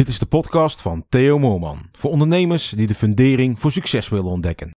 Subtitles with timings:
[0.00, 1.78] Dit is de podcast van Theo Moorman.
[1.92, 4.70] Voor ondernemers die de fundering voor succes willen ontdekken.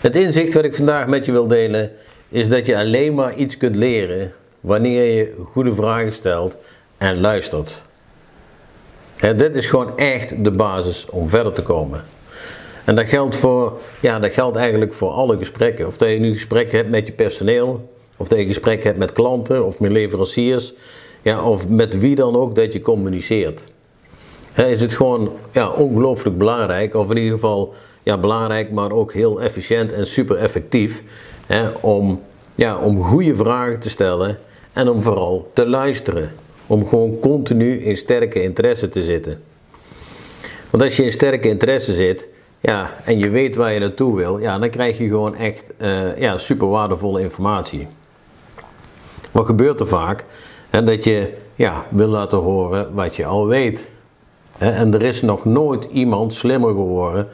[0.00, 1.90] Het inzicht wat ik vandaag met je wil delen
[2.28, 4.32] is dat je alleen maar iets kunt leren
[4.66, 6.56] wanneer je goede vragen stelt
[6.98, 7.82] en luistert.
[9.16, 12.04] En dit is gewoon echt de basis om verder te komen.
[12.84, 15.86] En dat geldt, voor, ja, dat geldt eigenlijk voor alle gesprekken.
[15.86, 19.12] Of dat je nu gesprekken hebt met je personeel, of dat je gesprekken hebt met
[19.12, 20.72] klanten of met leveranciers,
[21.22, 23.68] ja, of met wie dan ook dat je communiceert.
[24.54, 29.40] is het gewoon ja, ongelooflijk belangrijk, of in ieder geval ja, belangrijk, maar ook heel
[29.40, 31.02] efficiënt en super effectief,
[31.80, 32.22] om,
[32.54, 34.38] ja, om goede vragen te stellen
[34.76, 36.30] en om vooral te luisteren.
[36.66, 39.42] Om gewoon continu in sterke interesse te zitten.
[40.70, 42.28] Want als je in sterke interesse zit,
[42.60, 46.18] ja, en je weet waar je naartoe wil, ja, dan krijg je gewoon echt uh,
[46.18, 47.86] ja, super waardevolle informatie.
[49.30, 50.24] Wat gebeurt er vaak?
[50.70, 53.90] En dat je ja, wil laten horen wat je al weet.
[54.58, 57.28] En er is nog nooit iemand slimmer geworden,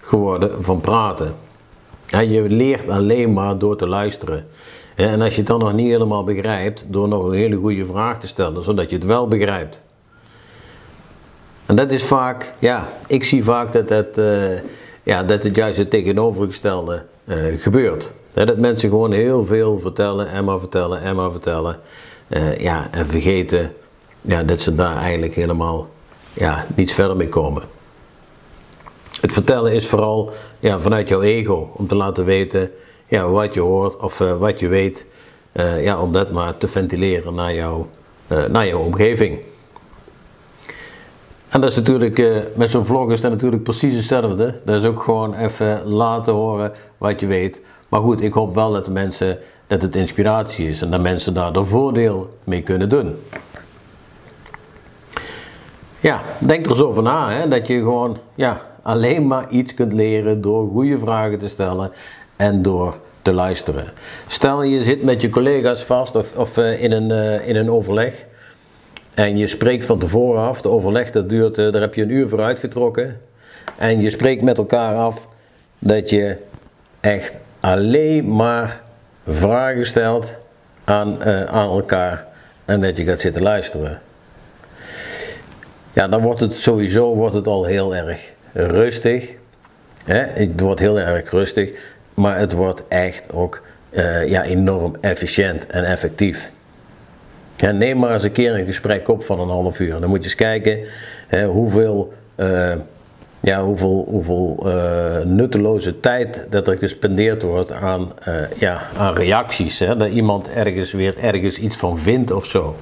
[0.00, 1.34] geworden van praten.
[2.06, 4.46] Je leert alleen maar door te luisteren.
[4.94, 8.20] En als je het dan nog niet helemaal begrijpt, door nog een hele goede vraag
[8.20, 9.80] te stellen, zodat je het wel begrijpt.
[11.66, 14.58] En dat is vaak, ja, ik zie vaak dat het, uh,
[15.02, 18.10] ja, dat het juist het tegenovergestelde uh, gebeurt.
[18.32, 21.78] dat mensen gewoon heel veel vertellen en vertellen en vertellen.
[22.28, 23.72] Uh, ja, en vergeten
[24.20, 25.88] ja, dat ze daar eigenlijk helemaal
[26.32, 27.62] ja, niets verder mee komen.
[29.20, 32.70] Het vertellen is vooral ja, vanuit jouw ego, om te laten weten
[33.14, 35.06] ja, wat je hoort of uh, wat je weet,
[35.52, 37.84] uh, ja, om dat maar te ventileren naar, jou,
[38.28, 39.38] uh, naar jouw omgeving.
[41.48, 44.60] En dat is natuurlijk, met zo'n vlog is dat natuurlijk precies hetzelfde.
[44.64, 47.60] Dat is ook gewoon even laten horen wat je weet.
[47.88, 51.34] Maar goed, ik hoop wel dat de mensen, dat het inspiratie is en dat mensen
[51.34, 53.16] daar een voordeel mee kunnen doen.
[56.00, 59.92] Ja, denk er eens over na, hè, dat je gewoon ja, alleen maar iets kunt
[59.92, 61.92] leren door goede vragen te stellen
[62.36, 63.84] en door te luisteren.
[64.26, 67.70] Stel je zit met je collega's vast of, of uh, in, een, uh, in een
[67.70, 68.24] overleg
[69.14, 72.10] en je spreekt van tevoren af, de overleg dat duurt, uh, daar heb je een
[72.10, 73.20] uur voor uitgetrokken
[73.76, 75.28] en je spreekt met elkaar af
[75.78, 76.36] dat je
[77.00, 78.82] echt alleen maar
[79.28, 80.36] vragen stelt
[80.84, 82.26] aan, aan elkaar
[82.64, 84.00] en dat je gaat zitten luisteren.
[85.92, 89.34] Ja, dan wordt het sowieso wordt het al heel erg rustig.
[90.04, 91.70] Het wordt heel erg rustig
[92.14, 96.50] maar het wordt echt ook uh, ja, enorm efficiënt en effectief.
[97.56, 100.00] Ja, neem maar eens een keer een gesprek op van een half uur.
[100.00, 100.78] Dan moet je eens kijken
[101.28, 102.72] hè, hoeveel, uh,
[103.40, 108.12] ja, hoeveel, hoeveel uh, nutteloze tijd dat er gespendeerd wordt aan,
[108.58, 109.78] ja, aan reacties.
[109.78, 112.76] Hè, dat iemand ergens weer ergens iets van vindt of zo.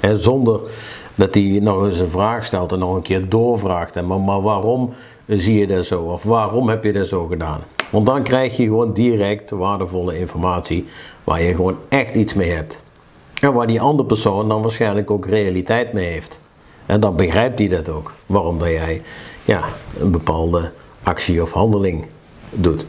[0.00, 0.60] Hè, zonder
[1.14, 3.96] dat hij nog eens een vraag stelt en nog een keer doorvraagt.
[3.96, 4.94] En maar, maar waarom
[5.26, 6.02] zie je dat zo?
[6.02, 7.60] Of waarom heb je dat zo gedaan?
[7.90, 10.86] Want dan krijg je gewoon direct waardevolle informatie
[11.24, 12.80] waar je gewoon echt iets mee hebt.
[13.40, 16.40] En waar die andere persoon dan waarschijnlijk ook realiteit mee heeft.
[16.86, 18.12] En dan begrijpt hij dat ook.
[18.26, 19.02] Waarom dat jij
[19.44, 19.64] ja,
[20.00, 20.70] een bepaalde
[21.02, 22.06] actie of handeling
[22.50, 22.84] doet.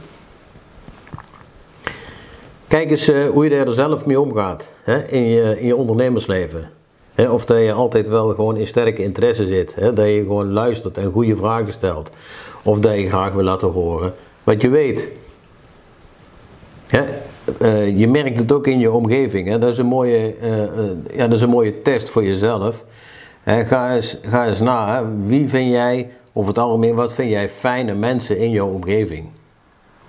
[2.68, 6.70] Kijk eens uh, hoe je er zelf mee omgaat hè, in, je, in je ondernemersleven.
[7.30, 9.76] Of dat je altijd wel gewoon in sterke interesse zit.
[9.80, 12.10] Dat je gewoon luistert en goede vragen stelt.
[12.64, 14.14] Of dat je graag wil laten horen
[14.52, 15.08] wat je weet.
[17.62, 19.48] Uh, je merkt het ook in je omgeving.
[19.48, 19.58] Hè?
[19.58, 22.84] Dat, is een mooie, uh, ja, dat is een mooie test voor jezelf.
[23.44, 24.96] ga, eens, ga eens na.
[24.96, 25.26] Hè?
[25.26, 29.26] Wie vind jij, over het algemeen, wat vind jij fijne mensen in jouw omgeving?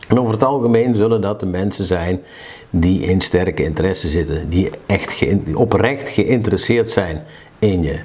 [0.09, 2.23] En over het algemeen zullen dat de mensen zijn
[2.71, 5.25] die in sterke interesse zitten, die echt
[5.55, 7.25] oprecht geïnteresseerd zijn
[7.59, 8.01] in je.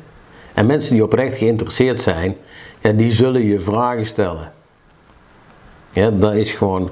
[0.53, 2.35] En mensen die oprecht geïnteresseerd zijn,
[2.81, 4.55] ja, die zullen je vragen stellen.
[5.97, 6.89] Ja, dat is gewoon,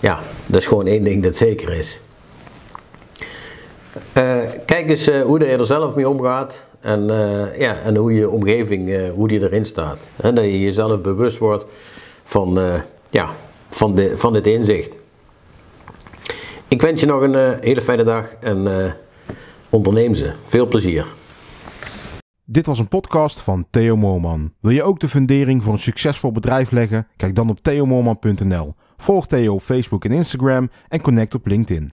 [0.00, 2.00] ja, dat is gewoon één ding dat zeker is.
[4.18, 4.36] Uh,
[4.66, 8.30] kijk eens uh, hoe je er zelf mee omgaat en, uh, ja, en hoe je
[8.30, 10.10] omgeving, hoe die erin staat.
[10.16, 11.66] Dat je jezelf bewust wordt
[12.24, 12.58] van,
[13.10, 13.30] ja,
[13.66, 14.96] van, de, van dit inzicht.
[16.68, 18.68] Ik wens je nog een hele fijne dag en
[19.70, 20.30] onderneem ze.
[20.44, 21.06] Veel plezier.
[22.52, 24.52] Dit was een podcast van Theo Moorman.
[24.60, 27.06] Wil je ook de fundering voor een succesvol bedrijf leggen?
[27.16, 28.74] Kijk dan op theomoorman.nl.
[28.96, 31.88] Volg Theo op Facebook en Instagram en connect op LinkedIn.